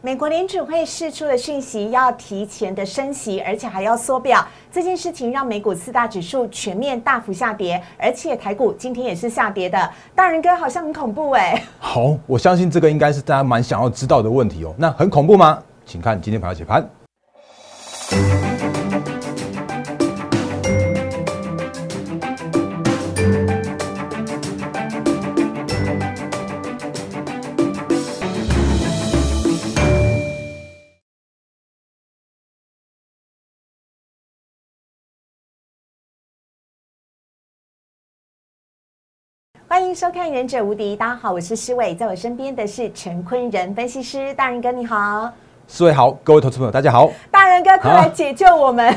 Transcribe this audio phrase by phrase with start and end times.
[0.00, 4.46] 美国联储会释出的讯息，要提前的升息，而且还要缩表。
[4.70, 9.90] 这件事情让美股四大指数全面大幅下跌，而且台股今天也是下跌的。
[10.14, 11.60] 大人哥好像很恐怖哎。
[11.80, 14.72] 好，我相信这个应该是大家蛮想要知道的问题哦。
[14.78, 15.60] 那很恐怖吗？
[15.84, 16.88] 请看今天盘后解盘。
[39.88, 45.32] 迎收看《忍者无敌》，大家好，我是施伟，在我身边的是陈坤仁分析师，大人哥你好。
[45.66, 48.94] 四位好，各位投资朋友大家好，大人哥快来解救我们！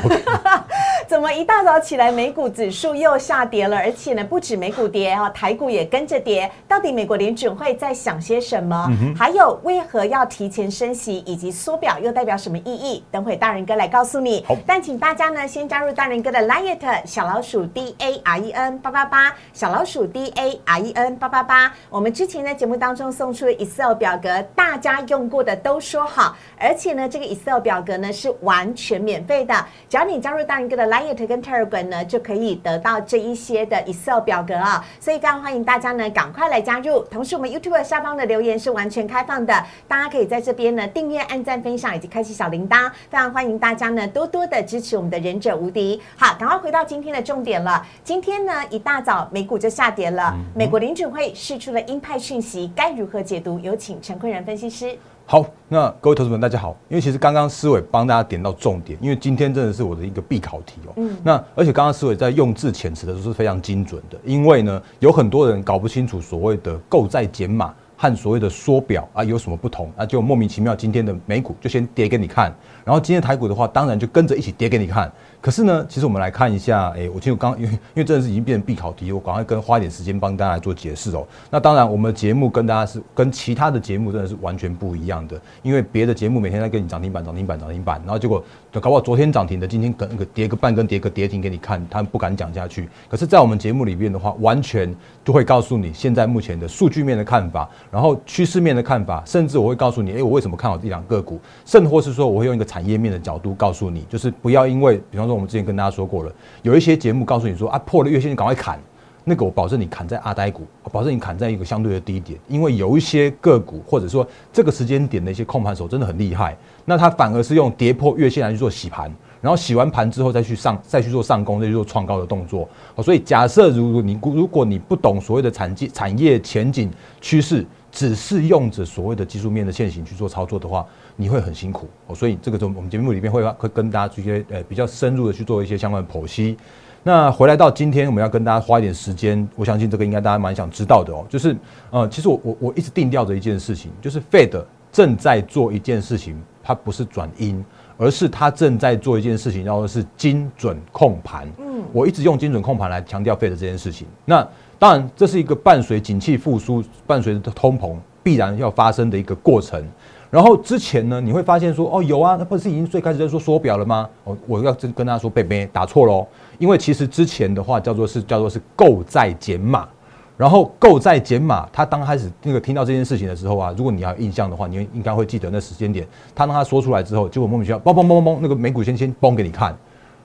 [1.08, 3.76] 怎么一大早起来美股指数又下跌了？
[3.76, 6.50] 而且呢，不止美股跌啊，台股也跟着跌。
[6.68, 8.88] 到底美国联准会在想些什么？
[9.16, 13.04] 还有为何要提前升息，以及缩表又代表什么意义？
[13.10, 14.44] 等会大人哥来告诉你。
[14.66, 21.72] 但请大家呢先加入大人哥的 Line 小老鼠 D A R E N 八八八，小老鼠 D A R E N 八八八。
[21.90, 26.36] 我们之前在节目当中送出的 Excel 表格，大家用过的都说好。
[26.58, 29.54] 而且呢，这个 Excel 表格呢是完全免费的，
[29.88, 34.84] 只要你加入大人哥的 Line 跟 Telegram 呢，就可以得到这一些的 Excel 表格啊。
[35.00, 37.00] 所以非常欢迎大家呢赶快来加入。
[37.04, 42.90] 同时，我们 YouTube 下方的留言是完全开放的，大家可以在这边呢订阅、按赞、分享以及开启小铃铛。
[43.08, 45.98] 非常欢迎大家呢多多的支持我们的忍者无敌。
[46.16, 47.86] 好，赶快回到今天的重点了。
[48.04, 53.58] 今天呢一大早美股就下跌了，美国联准会释出了鹰派讯息，该如何解读？
[53.60, 54.98] 有请陈坤仁分析师。
[55.32, 56.76] 好，那各位投资们大家好。
[56.90, 60.92] 因为其实刚刚思伟帮大家点到重点，因为今天真的是我的一个必考题哦。
[60.96, 61.16] 嗯。
[61.24, 75.10] 那而且刚刚思伟在用字遣词的时候是非常精准的，因为呢有很多人搞不清楚所谓的购债减码和所谓的缩表啊有什么不同，那就莫名其妙今天的美股就先跌给你看，然后今天台股的话当然就跟着一起跌给你看。
[75.42, 81.26] 可是呢，其实我们来看一下，哎，我其实刚 因为因为真的是已经变成必考题，我赶快跟花一点时间帮大家来做解释哦。
[81.50, 88.42] 那当然，我们的节目跟大家是跟其他的节目真的是完全不一样的，因为别的节目每天在跟你涨停板、涨停板、涨停板，然后结果
[88.74, 92.88] 搞不好昨天涨停的，今天跟个跌个半根、跌个跌停给你看，他们不敢讲下去。
[93.10, 94.94] 可是，在我们节目里面的话，完全
[95.24, 106.02] 就会告诉你现在目前的数据面的看法，然后趋势面的看法，甚至我会告诉你，哎，我为什么看好这两个股，甚或是说我会用一个产业面的角度告诉你，就是不要因为，比方说我们之前跟大家说。
[106.12, 106.32] 过了，
[106.62, 108.78] 有一些节目告诉你说啊，破了月线就赶快砍，
[109.24, 116.54] 那个我保证你砍在阿呆股，保证你砍在一个相对的低点，因为有一些个股或者说这个时间点的一些控盘手真的很厉害，
[116.84, 119.10] 那他反而是用跌破月线来去做洗盘，
[119.40, 122.68] 然后洗完盘之后再去上再去做上攻，再去做创高的动作。
[123.02, 130.84] 所以假设如果你如果你不懂所谓的产业产业前景趋势，只是用着所谓的技术面的线型去做操作的话。
[131.14, 136.56] 你会很辛苦哦，所以这个就我们节目里面会会跟大家直接呃比较深入的去做一些相关的剖析。
[137.02, 141.54] 那回来到今天，我们要跟大家花一点时间，我相信这个应该大家蛮想知道的哦，就是
[141.90, 147.62] 呃，其实我我我一直定调着一件事情，就是 Fed 正在做一件事情，它不是转阴，
[147.98, 151.46] 而是它正在做一件事情，叫做是精准控盘。
[151.58, 154.08] 嗯，我一直用精准控盘来强调 Fed 这件事情。
[154.24, 154.48] 那
[154.82, 159.80] 当然，这是一个伴随景气复苏、伴随着通膨必然要发生的一个过程。
[160.28, 164.08] 然后之前呢，你会发现说，哦，有啊，那不是已经最开始在说缩表了吗？
[164.24, 166.26] 哦，我要跟跟大家说，贝贝打错喽，
[166.58, 169.88] 因为其实之前的话叫做是叫做是购债减码，
[170.36, 176.04] 然后购债减码，他刚开始那个听到这件事情的时候啊，如果你还有印象的话，你应该会记得那时间点，
[176.34, 179.68] 他当他说出来之后，结果莫名其妙，嘣嘣嘣嘣嘣，那个美股先先崩给你看，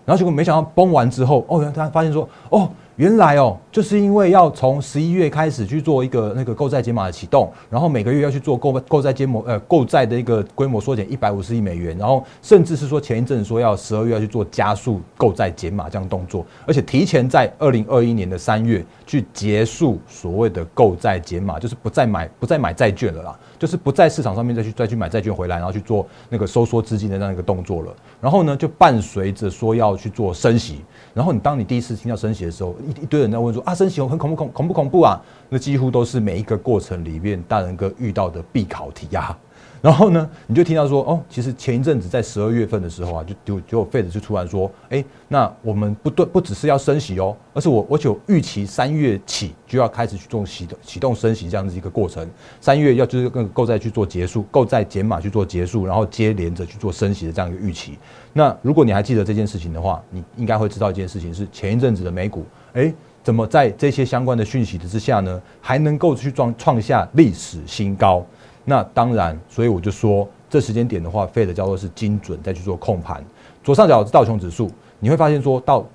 [0.04, 2.68] 然后结果没想到崩完之后，哦，原来他发现说，哦。
[2.98, 27.96] 原来哦，就是因为要从十一月开始去做一个那个购债减码的启动，然后每个月要去做购购债减模呃购债的一个规模缩减一百五十亿美元，然后甚至是说前一阵说要十二月要去做加速购债减码这样动作，而且提前在二零二一年的三月去结束所谓的购债减码，就是不再买不再买债券了啦，就是不在市场上面再去再去买债券回来，然后去做那个收缩资金的那样一个动作了。
[28.22, 30.82] 然后呢，就伴随着说要去做升息。
[31.14, 35.22] 然后你当你第一次听到升息的时候，一一堆人在问说啊，升息很恐怖恐恐不恐怖啊？
[35.50, 39.36] 那几乎都是每一个过程里面大人哥遇到的必考题呀。
[39.82, 52.28] 然后呢，你就听到说，哦，其实前一阵子在十二月份的时候啊，就就就费 d 就突然说，哎，那我们不对，不只是要升息哦，而是我我就预期三月起就要开始去做启动启动升息这样子一个过程，
[52.60, 57.98] 三月要就是跟购债去做结束，购债减码去做结束，然后接连着去做升息的这样一个预期。
[58.34, 68.26] 那如果你还记得这件事情的话，你应该会知道一件事情是前一阵子的美股，哎，怎么在这些相关的讯息之下呢，还能够去创创下历史新高？
[68.70, 73.24] 那当然，所以我就说，这时间点的话，Fed 叫做是精准再去做控盘。
[73.64, 74.70] 左上角是道琼指数，
[75.00, 75.86] 你会发现说到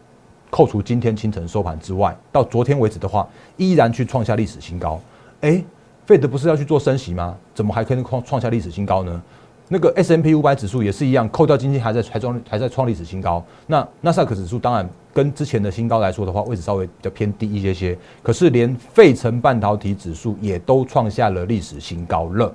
[0.49, 3.29] 扣除今天清晨收盘之外，到昨天为止的话，
[3.59, 4.99] 依然去创下历史新高。
[5.43, 5.63] 哎
[6.07, 7.37] ，Fed 不是要去做升息吗？
[7.55, 9.23] 怎么还可以创创下历史新高呢？
[9.69, 13.43] 那个 S M P 五百指数也是一样，扣掉今天还在还创还在创历史新高。
[13.67, 17.97] 那纳斯达克指数当然跟之前的新高来说的话，位置稍微比较偏低一些些。
[18.23, 22.55] 可是连费城半导体指数也都创下了历史新高了，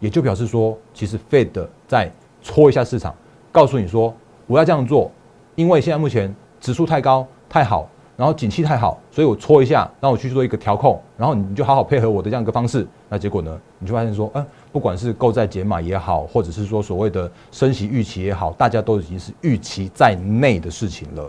[0.00, 2.10] 也就表示说，其实 Fed 在
[2.42, 3.14] 戳一下市场，
[3.50, 4.14] 告诉你说
[4.46, 5.10] 我要这样做，
[5.54, 12.86] 因为现在目前指数太高太好，然后景气太好，所以我戳一下，让我去做一个调控，然后你就好好配合我的这样一个方式。
[13.08, 14.46] 那结果呢，你就发现说，嗯。
[14.70, 21.28] 不管是购债减码也好，或者是说所谓的升息预期也好，大家都已经是预期在内的事情了。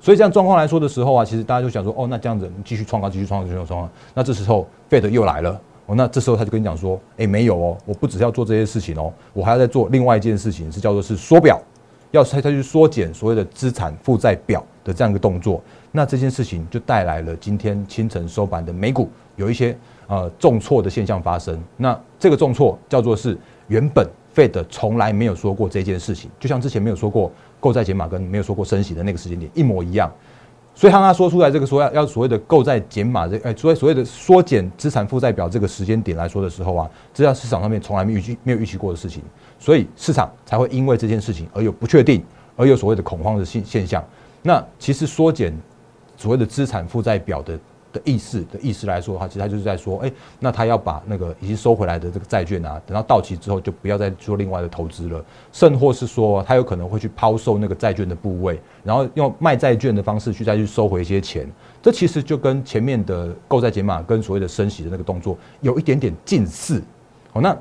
[0.00, 3.88] 所以这样状况来说的时候啊，其实大家就想说，哦，那这样子继续创高，继续创高，继续创高。
[4.12, 5.58] 那这时候 Fed 又来了，
[5.94, 11.60] 那这时候他就跟你讲说，哎，没有哦，我不只是要做这些事情哦，我还要再做另外一件事情，是叫做是缩表，
[12.10, 15.62] 要他他去缩减所谓的资产负债表的这样一个动作。
[15.90, 19.76] 那这件事情就带来了今天清晨收盘的美股有一些。
[20.08, 23.38] 呃，重挫的现象发生，那这个重挫叫做是
[23.68, 30.12] 原本 Fed 从来没有说过这件事情，就像之前没有说过购债减码跟没有说过升息的那个时间点一模一样，
[30.74, 39.22] 所以当他说出来这个说要要所谓的购债减码这哎，所谓所谓的缩减资产负债表这个时间点来说的时候啊，这在市场上面从来没预期没有预期过的事情，
[39.58, 42.24] 所以市场才会因为这件事情而有不确定，
[42.56, 44.02] 而有所谓的恐慌的现现象。
[44.42, 45.56] 那其实缩减
[46.16, 47.58] 所谓的资产负债表的。
[47.92, 61.46] 的意思的意思来说的话，其实他就是在说，哎，那他要把那个已经收回来的这个债券啊，等到到期之后就不要再做另外的投资了，甚或是说他有可能会去抛售那个债券的部位，然后用卖债券的方式去再去收回一些钱。
[61.82, 66.82] 这其实就跟前面的购债解码跟所谓的升息的那个动作有一点点近似。
[67.32, 67.56] 好，那。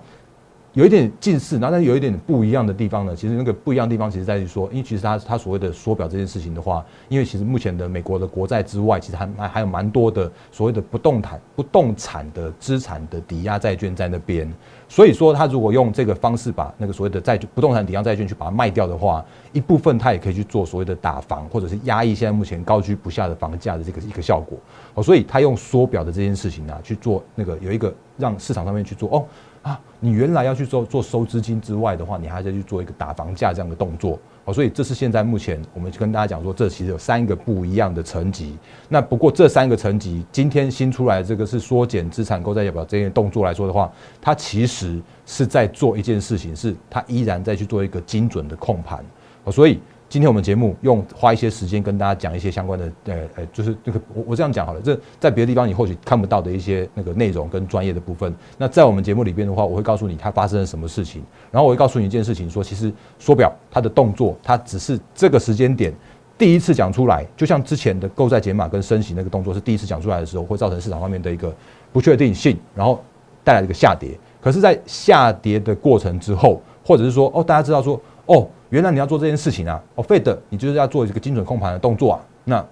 [0.73, 3.13] 有一点近似，然后但有一点不一样的地方呢。
[3.13, 14.49] 其实那个不一样的地方，其实在于说，因为其实它它所谓的缩表这件事情的话，因为其实目前的美国的国债之外，其实还还还有蛮多的所谓的不动产不动产的资产的抵押债券在那边。
[14.87, 24.57] 所以说，他如果用这个方式把那个所谓的债不动产抵押债券去把它卖掉的话，一部分他也可以去做所谓的打房，或者是压抑现在目前高居不下的房价的这个一个效果。
[24.93, 29.25] 哦，所以他用缩表的这件事情啊，去做那个有一个让市场上面去做哦。
[29.61, 38.57] 啊，你原来要去做做收资金之外的话，你还在去做一个打房价这样的动作，好，所以这是现在目前我们跟大家讲说，这其实有三个不一样的层级。
[38.89, 49.05] 那不过这三个层级，今天新出来这个是缩减资产购债表这些动作来说的话，它其实是在做一件事情，是它依然在去做一个精准的控盘，
[49.43, 49.79] 好，所以。
[50.11, 58.35] 今天我们节目用花一些时间跟大家讲一些相关的，呃呃，就是这个我我这样讲好了，这在别的地方你或许看不到的一些那个内容跟专业的部分。
[58.57, 65.93] 那在我们节目里边的话，我会告诉你它发生了什么事情，然后我会告诉你一件事情，说其实缩表它的动作，它只是这个时间点
[66.37, 71.55] 第一次讲出来，就像之前的购债减码跟升息那个动作是第一次讲出来的时候，会造成市场方面的一个
[71.93, 73.01] 不确定性，然后
[73.45, 74.19] 带来一个下跌。
[74.41, 77.97] 可是，在下跌的过程之后，或者是说哦，大家知道说
[78.33, 78.47] 哦。
[78.69, 82.19] 原来你要做这件事情啊，哦，Fed，你就是要做一个精准控盘的动作啊。
[82.45, 82.65] 那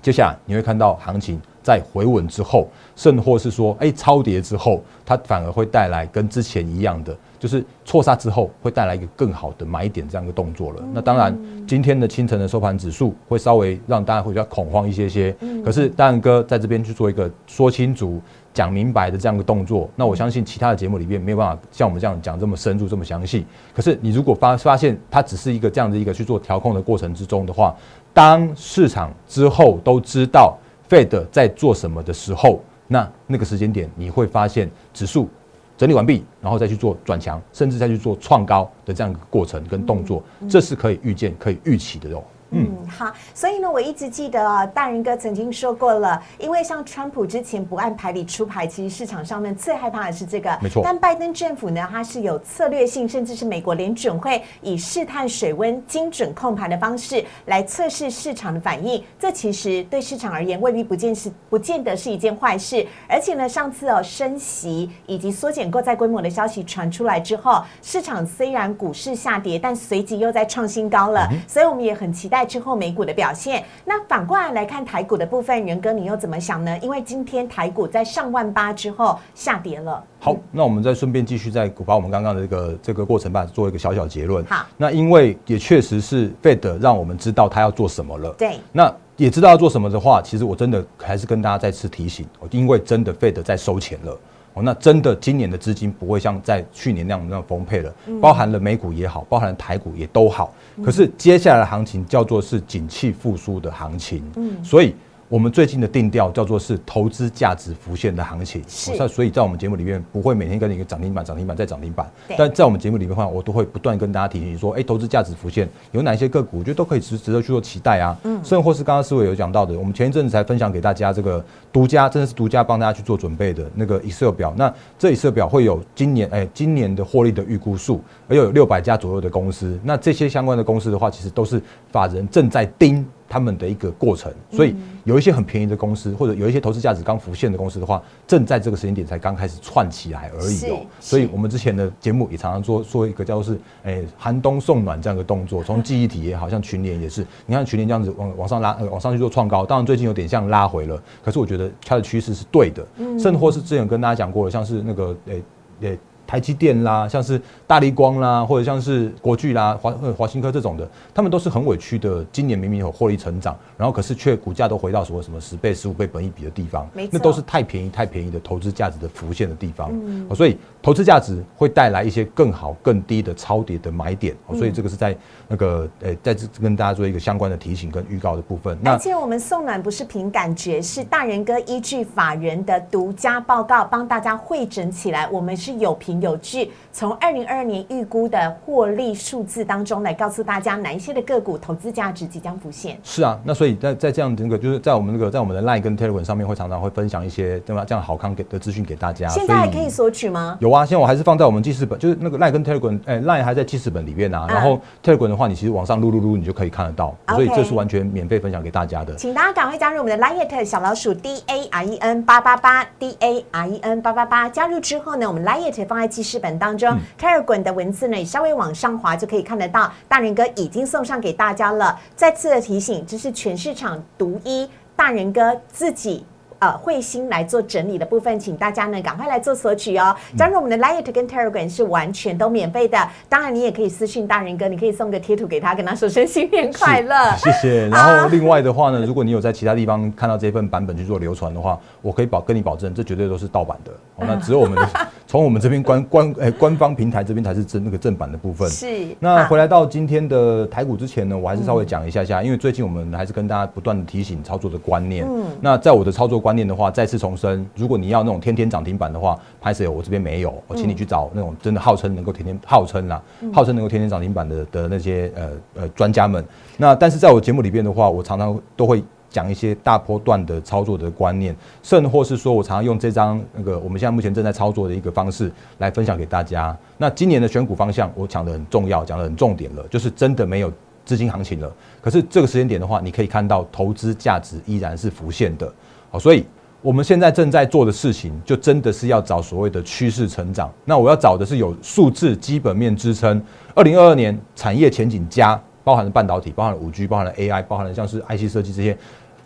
[0.00, 10.82] 接下来你会看到行情在回稳之后，甚或是说，哎，超跌之后，它反而会带来跟之前一样的，就是错杀之后会带来一个更好的买点这样一个动作了。
[10.92, 15.34] 那当然，今天的清晨的收盘指数会稍微让大家会比较恐慌一些些。
[15.64, 18.22] 可是大然哥在这边去做一个说清楚。
[18.54, 23.44] 讲明白的这样一个动作，那我相信其他的节目里面没有办法像我们这样讲这么深入、这么详细。
[23.74, 27.76] 可是你如果发发现它只是一个这样的一个去做调控的过程之中的话，
[28.14, 30.56] 当市场之后都知道
[30.88, 35.28] Fed 在做什么的时候，那那个时间点你会发现指数
[35.76, 42.22] 整理完毕，然后再去做转强，甚至再去做创高的这样一个过程跟动作，这是可以预见、可以预期的哦。
[42.50, 50.80] 嗯，好，所以呢，我一直记得啊，大人哥曾经说过了，因为像川普之前不按牌理出牌，其实市场上面最害怕的是这个，没错。
[50.84, 62.86] 但拜登政府呢，它是有策略性，甚至是美国联准会以试探水温、精准控盘的方式来测试市场的反应，这其实对市场而言未必不见是不见得是一件坏事。
[63.08, 72.35] 而且呢，上次哦升息以及缩减购债规模的消息传出来之后，市场虽然股市下跌，但随即又在创新高了，所以我们也很期待。
[72.44, 76.78] 之后美股的表现，那反过来来看台股的部分，元哥你又怎么想呢？
[76.82, 80.02] 因为今天台股在上万八之后下跌了。
[80.18, 84.44] 好，那我们再顺便继续再把我们刚刚的这个这个过程吧，做一个小小结论。
[84.46, 88.30] 好，那因为也确实是 Fed 让我们知道他要做什么了。
[88.38, 94.18] 对，那也知道要做什么的话，其实我真的还是跟大家再次提醒，因为真的 Fed 在收钱了。
[94.56, 100.52] 哦，那真的今年的资金不会像在去年那样那样丰沛了，包含了美股也好，包含了台股也都好。
[100.82, 104.94] 可是接下来的行情叫做是景气复苏的行情，嗯，所以。
[105.28, 118.16] 我们最近的定调叫做是投资价值浮现的行情，是，所以在我们节目里面不会每天跟你一个涨停板、涨停板再涨停板，但在我们节目里面的话，我都会不断跟大家提醒说，哎，投资价值浮现有哪些个股，我觉得都可以值值得去做期待啊。
[118.22, 124.54] 嗯，甚或是刚刚思伟有讲到的，我们前一阵子才分享给大家这个独家，真的是独家帮大家去做准备的那个 Excel 表。
[124.56, 129.76] 那这 Excel 表会有今年哎今年的获利的预估数，而有六百家左右的公司。
[129.82, 133.04] 那这些相关的公司的话，其实都是法人正在盯。
[133.36, 134.74] 他们的一个过程，所以
[135.04, 140.80] 有一些很便宜的公司，或者有一些投资价值刚浮现的公司的话，正在这个时间点才刚开始串起来而已哦。
[141.00, 145.62] 所以我们之前的节目也常常做做一个叫做是，诶寒冬送暖这样的动作。
[145.62, 152.86] 从记忆体也好像群联也是，你看群联这样子往往上拉，呃往上去做创高，当然最近有点像拉回了，可是我觉得它的趋势是对的。
[153.18, 155.42] 甚或是之前跟大家讲过的，像是那个诶
[155.80, 155.98] 诶。
[156.26, 162.24] 台积电啦，像是大力光啦，或者像是国巨啦、华华新科这种的，他们都是很委屈的。
[162.32, 169.92] 今年明明有获利成长，然后可是却股价都回到什么什么十倍、十五倍本一比的地方，那都是太便宜、太便宜的投资价值的浮现的地方。
[170.34, 174.34] 所以投资价值会带来一些更好、更低的超跌的买点。
[174.54, 175.16] 所以这个是在
[175.46, 178.76] 那个呃，在这跟大家做一个相关的提醒跟预告的部分。
[178.84, 186.15] 而且我们送暖不是凭感觉，是大人哥依据法人的独家报告帮大家汇整起来，我们是有凭。
[186.20, 192.98] 有据，从二零二二年预估的获利数字当中来告诉大家哪一些的个股投资价值即将浮现。
[193.02, 199.28] 是啊，那所以在在这样的那个就是在我们那个在我们的 Line 跟 Telegram 上面会常常会分享一些对吧这样好康给的资讯给大家。
[199.28, 200.56] 现在还可以索取吗？
[200.60, 204.46] 有啊，现在我还是放在我们记事本，就是那个 Line 跟 Telegram，哎，Line 还在记事本里面啊。
[204.48, 207.14] 然后 Telegram 的话，你其实往上撸撸撸，你就可以看得到。
[207.28, 209.14] 所以这是完全免费分享给大家的。
[209.16, 214.48] 请大家赶快加入我们的 Line 小老鼠 D A R E N 八八八 D A R E N 八八八。
[214.48, 216.96] 加入之后呢，我们 Line 放在记事本当中。
[217.16, 219.92] 开尔滚的文字呢，稍微往上滑就可以看得到。
[220.08, 221.98] 大人哥已经送上给大家了。
[222.14, 226.24] 再次的提醒，这是全市场独一，大人哥自己。
[226.58, 230.16] 呃，慧心来做整理的部分，请大家呢赶快来做索取哦。
[230.38, 232.98] 加入我们的 Light 跟 Telegram 是完全都免费的，
[233.28, 237.14] 当然你也可以私信大人哥，你可以送个贴图给他，跟他说声新年快乐。
[237.36, 237.86] 谢谢。
[237.88, 243.90] 然后另外的话呢，如果你有在其他地方看到这份版本去做流传的话，我可以保跟你保证，这绝对都是盗版的。
[244.18, 244.78] 那只有我们
[245.26, 248.70] 从我们这边官官诶官方平台这边才是正那个正版的部分。
[248.70, 248.86] 是。
[249.18, 255.26] 那回来到今天的台股之前呢，我还是稍微讲一下下，因为最近我们还是跟大家不断的提醒操作的观念。
[255.28, 255.44] 嗯。
[255.60, 256.36] 那在我的操作。
[256.46, 263.20] 观念的话，再次重申，如果你要那种天天涨停板的话，拍摄我这边没有，我请你去找那种真的号称能够天天号称啦，
[263.52, 266.44] 号称能够天天涨停板的的那些呃呃专家们。
[266.76, 269.02] 那但是在我节目里边的话，我常常都会
[269.36, 276.74] 讲一些大波段的操作的观念，甚或是说我常常用这张那个我们现在目前正在操作的一个方式来分享给大家。
[276.96, 280.72] 那今年的选股方向，我讲的很重要，讲的很重点了，就是真的没有。
[281.04, 285.72] 资金行情了，可是这个时间点的话，你可以看到投资价值依然是浮现的，
[286.10, 286.44] 好，所以
[286.82, 290.68] 我们现在正在做的事情，就真的是要找所谓的趋势成长。
[290.84, 293.40] 那我要找的是有数字基本面支撑，
[293.72, 298.98] 二零二二年产业前景加，包含了半导体，包含了五 G，包含了 AI，包含了像是 IC 设计这些。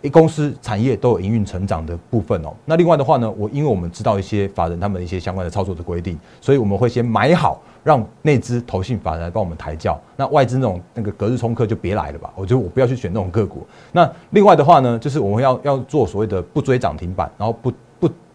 [0.02, 2.54] 一公司产业都有营运成长的部分哦。
[2.64, 10.00] 那另外的话呢，我因为我们知道一些法人他们一些相关的操作的规定，所以我们会先买好，让内资投信法人来帮我们抬轿。
[10.16, 12.32] 那外资那种那个隔日冲客就别来了吧。
[12.34, 13.66] 我觉得我不要去选那种个股。
[13.92, 17.72] 那另外的话呢，就是我们要要做所谓的不追涨停板，然后不。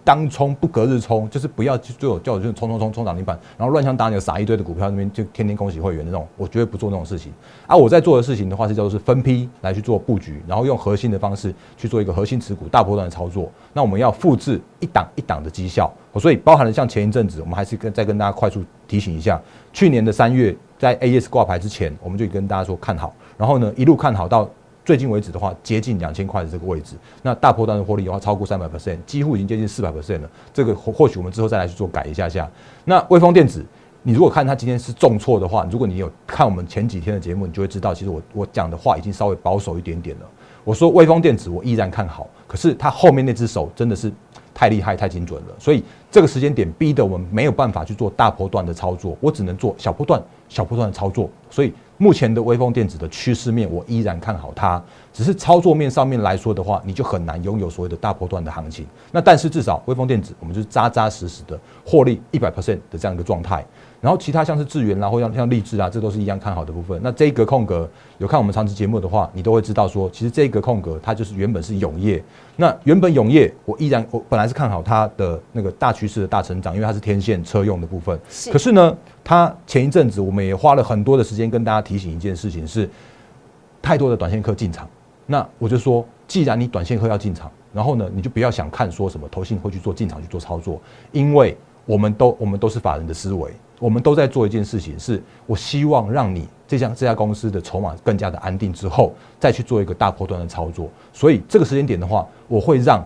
[0.06, 7.34] 当冲不隔日冲，就是不要去做叫我就是冲冲冲冲涨停板，然后乱枪打鸟撒一堆的股票那边就天天恭喜会员那种，我绝对不做那种事情。
[7.66, 13.52] 而我在做的事情的话是叫做是分批来去做布局，然后用核心的方式去做一个核心持股大波段的操作。
[13.74, 19.42] 那我们要复制一档一档的绩效，所以包含了像前一阵子，我们还是跟再跟大家快速提醒一下，
[19.74, 24.48] 去年的三月在 A S 挂牌之前，我们就跟大家说看好，然后呢一路看好到。
[24.86, 30.30] 最近为止的话，接近两千块的这个位置，那大波段的获利的话，超过三百 percent，几乎已经接近四百 percent 了。
[30.54, 32.48] 这个或或许我们之后再来去做改一下下。
[32.84, 33.66] 那微风电子，
[34.04, 40.26] 你如果看它今天是重挫的话，如果你有看我们前几天的节目，你就会知道，其实我我讲的话已经稍微保守一点点了。
[40.64, 44.14] 我说微风电子，我依然看好，可是它后面那只手真的是
[44.54, 51.74] 太厉害、太精准了，所以这个时间点逼得我们没有办法去做大波段的操作，我只能做小波段、小波段的操作，所以。
[51.98, 54.82] 目前的微风电子的趋势面，我依然看好它。
[55.14, 58.86] 只是操作面上面来说的话，你就很难拥有所谓的大波段的行情。
[59.12, 63.66] 那但是至少微风电子，我们就是扎扎实实的获利一百 percent 的这样一个状态。
[64.06, 67.00] 然后其他像是智源啦，或像像励志啊，这都是一样看好的部分。
[67.02, 72.24] 那这一格空格有看我们长期节目的话，你都会知道说，其实这一格空格它就是原本是永业。
[72.56, 78.20] 那原本永业我依然我本来是看好它的那个大趋势的大成长，因为它是天线车用的部分。
[78.30, 82.88] 是可是呢，它前一阵子我们也花了很多的时间跟大家提醒一件事情是，
[83.82, 84.88] 太多的短线客进场。
[85.26, 90.80] 那我就说，既然你短线客要进场，然后呢，你就不要想看说什么投信会去做进场去做操作，
[91.12, 91.58] 因为
[91.88, 100.90] 我们都我们都是法人的思维，我们都在做一件事情，是我希望让你这家这家公司的筹码更加的安定之后，再去做一个大波段的操作。
[101.12, 103.04] 所以这个时间点的话，我会让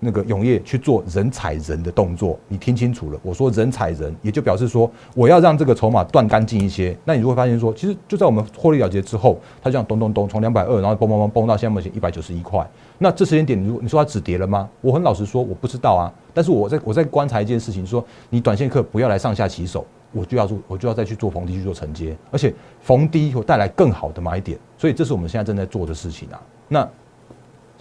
[0.00, 6.96] 那个永业去做人踩人的动作，你听清楚了，我说人踩人，也就表示说我要让这个筹码断干净一些。
[7.04, 12.68] 那你就会发现说，其实就在我们获利了结之后，它这样咚咚咚从两百二，然后嘣嘣嘣嘣到现在目前一百九十一块。
[12.98, 14.68] 那这时间点，你如你说它止跌了吗？
[14.80, 16.12] 我很老实说，我不知道啊。
[16.34, 24.58] 但是我在我在观察一件事情，说你短线客不要来上下起手，我就要做，我就要再去做逢低去做承接，而且逢低会带来更好的买点。
[24.76, 26.40] 所以这是我们现在正在做的事情啊。
[26.68, 26.88] 那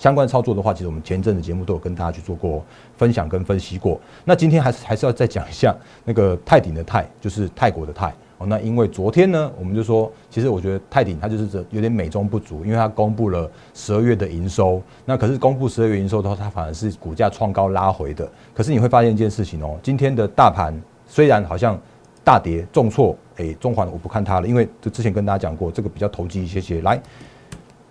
[0.04, 2.62] 相关操作的话，其实我们前一阵的节目都有跟大家去做过
[2.98, 3.98] 分享跟分析过。
[4.26, 8.14] 那今天还是还是要再讲一下那个泰鼎的泰，就是泰国的泰。
[8.38, 18.30] 哦，那因为昨天呢，我们就说，其实我觉得泰鼎它就是这有点美中不足，因为它公布了十二月的营收，那可是公布十二月营收的话，它反而是股价创高拉回的。
[18.54, 21.80] 可是你会发现一件事情哦，今天的大盘虽然好像
[22.26, 26.82] 大跌重挫，哎，中环我不看它了，因为就之前跟大家讲过，这个比较投机一些些。
[26.82, 27.02] 来，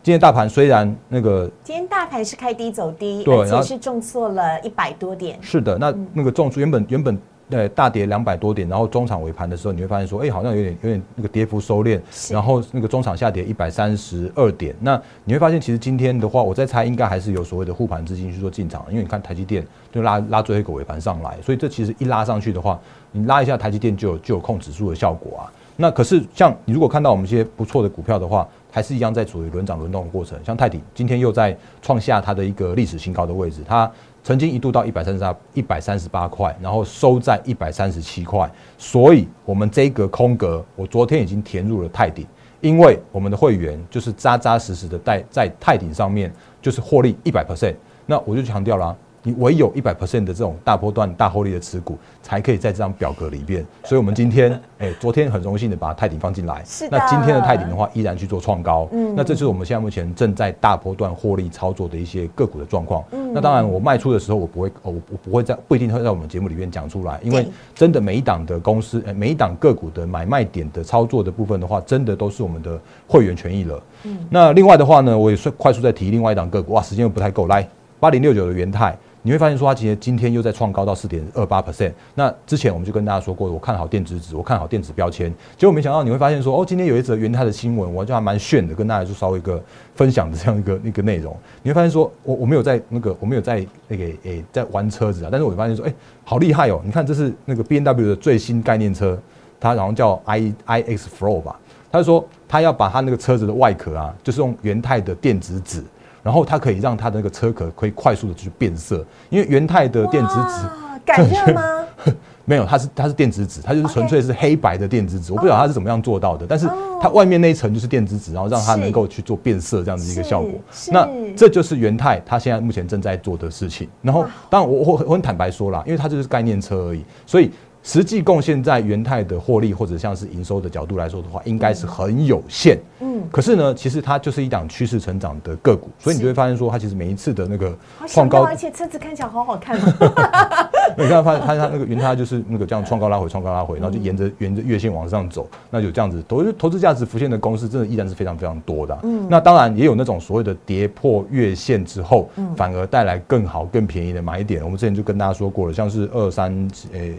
[0.03, 5.39] 今天大盘虽然那个今天大盘是开低走低，对然后而且是重挫了一百多点。
[5.41, 7.17] 是的，那那个重挫原本原本
[7.51, 12.01] 呃大跌两百多点，然后中场尾盘的时候，你会发现说，哎、好像有点有点那个跌幅收敛，
[12.33, 14.75] 然后那个中场下跌一百三十二点。
[14.81, 22.77] 那你会发现，其实今天的话，我在猜应该还是有所谓的护盘资金去做进场，因为你看台积电就拉拉最后一个尾盘上来，所以这其实一拉上去的话，
[23.13, 25.47] 你拉一下台积电就有就有控指数的效果啊。
[25.77, 30.37] 那可是像你如果看到我们一些不错的股票的话，还是一样在处于轮涨轮动的过程。
[30.43, 33.89] 像泰鼎今天又在创下它的一个历史新高的位置，它
[34.25, 38.51] 曾经一度到一百三十八一百三十八块，然后收在一百三十七块。
[38.79, 42.27] 所以我们这一个空格，我昨天已经填入了泰鼎，
[42.63, 47.75] 因为我们的会员就是扎扎实实的在在泰鼎上面就是获利一百 percent。
[48.07, 53.65] 那我就强调啦、你唯有一百 percent 的这种大波段、大获利的持股，才可以在这张表格里边。
[53.85, 56.61] 所以，我们今天，哎、昨天很荣幸的把泰鼎放进来。
[56.67, 58.89] 是的那今天的泰鼎的话，依然去做创高。
[58.91, 63.05] 嗯那这就是我们现在目前正在大波段获利操作的一些个股的状况。
[63.13, 73.81] 嗯那当然，我卖出的时候，我不会，哦我我不会在不一定会在我们节目里面讲出来，因为真的每一档的公司，呃每一档个股的买卖点的操作的部分的话，真的都是我们的会员权益了。
[74.03, 77.67] 嗯那另外的话呢，我也是快速再提另外一档个股，哇，时间又不太够，来
[78.01, 78.97] 八零六九的元泰。
[79.25, 81.93] 你会发现说，它今天今天又在创高到四点二八 percent。
[82.17, 85.33] 那之前我们就跟大家说过，我看好电子纸，我看好电子标签。
[85.57, 89.63] 结果没想到你会发现说，哦，今天有一则元泰的新闻，我就还蛮炫的，跟大家就稍微一个
[89.95, 91.37] 分享的这样一个一个内容。
[91.63, 96.81] 你会发现说，我我没有在那个我没有在那个诶、在玩车子啊，但是我发现说，哎、好厉害哦！
[96.85, 99.17] 你看这是那个 B N W 的最新概念车，
[99.61, 101.57] 它然后叫 I I X Flow 吧。
[101.93, 105.85] 他就说他要把他那个车子的外壳啊，就是用元泰的电子纸，
[106.23, 110.67] 然后它可以让它的那个车壳可以快速的去变色，因为元泰的电子纸。
[110.67, 111.63] 哇敢热吗？
[112.45, 115.33] 没有，它是它是电子纸，它就是纯粹是黑白的电子纸。
[115.33, 120.53] 我不知道它是怎么样做到的，但是哦它外面那一层就是电子纸，然后让它能够去做变色这样子一个效果。
[120.93, 123.89] 那是这就是元泰它现在目前正在做的事情。
[124.01, 127.51] 然后，当然我我我很坦白说啦，因为它就是概念车而已，所以
[127.83, 132.79] 实际贡献在元泰的获利或者像是营收的角度来说的话，应该是很有限。
[133.01, 140.69] 嗯，可是呢，其实它就是一档趋势成长的个股，所以你是就会发现说，它其实每一次的那个好创高，而且车子看起来好好看哦。
[140.99, 154.63] 你看发现它它那个云它就是那个这样创高拉回，创高拉回，然后就沿着沿着月线往上走，那有这样子投投资价值浮现的公司，真的依然是非常非常多的啊、嗯那当然也有那种所谓的跌破月线之后，反而带来更好更便宜的买点。
[154.63, 156.53] 我们之前就跟大家说过了，像是二三
[156.93, 157.15] 诶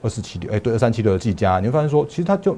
[0.00, 2.56] 二四七六，哎对，二三七六的技嘉，你会发现说，其实它就。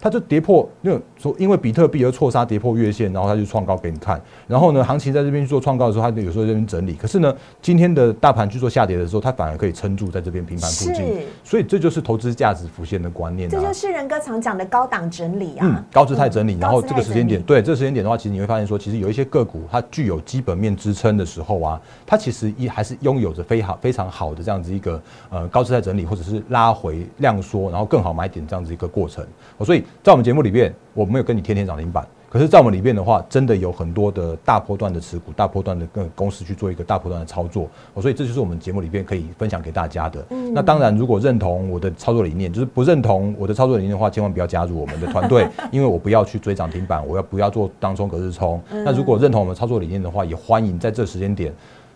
[0.00, 4.20] 它就跌破，因为说因为比特币而错杀跌破月线，然后它就创高给你看。
[4.46, 6.94] 然后呢，行情在这边去做创高的时候，它有时候在这边整理。
[6.94, 11.26] 可是呢，今天的大盘去做下跌的时候，它反而可以撑住在这边平盘附近是。
[11.42, 13.72] 所以这就是投资价值浮现的观念啊这就。
[13.72, 29.24] 是仁哥常讲的高档整理嗯啊。，高姿态整理，嗯然后这个时间点，对这个时间点的话，其实你会发现说，其实有一些个股它具有基本面支撑的时候啊，它其实一还是拥有着非好非常好的这样子一个呃高姿态整理，或者是拉回量缩，然后更好买点这样子一个过程。
[29.56, 37.68] 哦所以在我们节目里面，我没有跟你天天涨停板，可是，在我们里面的话，真的有很多的大波段的持股、大波段的跟公司去做一个大波段的操作，
[38.00, 40.24] 所以这就是我们节目里面可以分享给大家的。
[40.52, 48.62] 那当然，如果认同我的操作理念，就是不认同我的操作理念的话，千万不要加入我们的团队， 因为我不要去追涨停板，我要不要做当冲隔日冲。
[48.70, 51.52] 那如果认同我们操作理念的话，也欢迎在这时间点，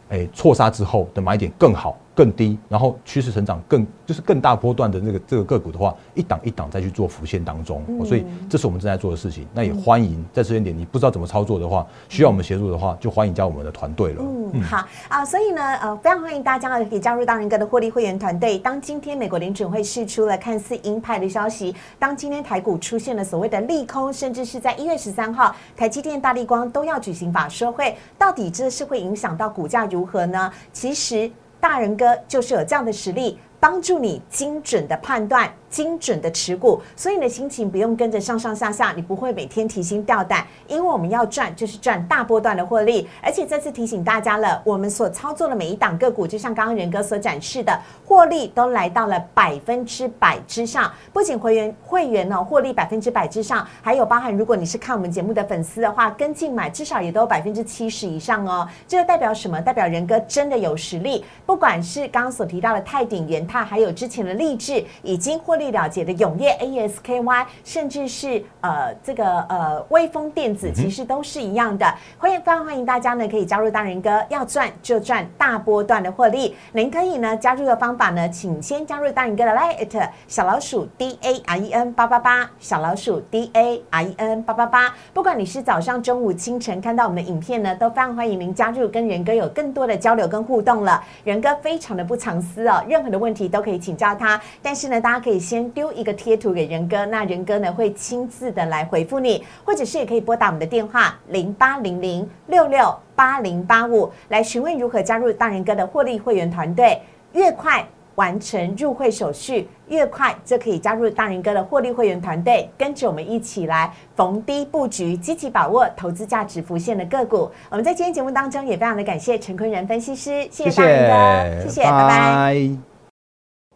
[0.09, 1.99] 哎，错杀之后的买点更好。
[2.15, 9.47] 更低，然后趋势成长更就是更大波段的那个这个个股的话，一档一档再去做浮现当中，所以这是我们正在做的事情。
[9.55, 14.23] 那也欢迎在时间点你不知道怎么操作的话，需要我们协助的话，就欢迎加入我们的团队了。
[14.53, 18.59] 嗯，好啊，所以呢，呃，非常欢迎大家呢可以加入大人哥的获利会员团队。
[18.59, 30.53] 当今天美国联准会释出了看似鹰派的消息，当今天台股出现了所谓的利空，甚至是在一月十三号，台积电、大立光都要举行法说会，到底这是会影响到股价如何呢？
[30.73, 31.31] 其实。
[31.63, 35.49] 大人哥就是有这样的实力，帮助你精准的判断。
[35.73, 43.09] 精准的持股，所以你的心情不用跟着上上下下，你不会每天提心吊胆，因为我们要赚就是赚大波段的获利。
[43.23, 47.73] 而且再次提醒大家了，我们所操作的每一档个股，就像刚刚仁哥所展示的，
[48.07, 50.93] 获利都来到了百分之百之上。
[51.11, 58.69] 不仅会员会员呢获利百分之百之上，还有包含如果你是看我们节目的粉丝的话，跟进买至少也都有百分之七十以上哦。
[58.87, 59.59] 这个代表什么？
[59.59, 61.25] 代表仁哥真的有实力。
[61.47, 65.62] 不管是刚刚所提到的泰鼎、元泰，还有之前的励志，已经获利。
[65.71, 71.87] 了解的永业 ASKY，甚至是呃这个呃微风电子，其实都是一样的。
[72.19, 76.57] 欢迎非常欢迎大家呢，可以加入大人哥，要赚就赚大波段的获利。
[76.73, 84.95] 您可以呢加入的方法呢，请先加入大人哥的 Lite 小老鼠 D A R E N 八八八，小老鼠 D A R E N 八八八。
[85.13, 91.03] 不管你是早上、中午、清晨看到我们的影片呢，都非常欢迎您加入，跟仁哥有更多的交流跟互动了。
[91.25, 94.41] 仁哥非常的不藏私哦，任何的问题都可以请教他。
[94.63, 95.43] 但是呢，大家可以。
[95.53, 106.99] 先丢一个贴图给仁哥，那仁哥呢会亲自的来回复你，或者是也可以拨打我们的电话零八零零六六八零八五来询问如何加入大仁哥的获利会员团队。
[107.35, 117.51] 越快完成入会手续，越快就可以加入大仁哥的获利会员团队，跟着我们一起来逢低布局，积极把握投资价值浮现的个股。
[117.69, 122.92] 我们在今天节目当中也非常的感谢陈坤仁分析师，谢谢大仁哥，谢谢，拜拜。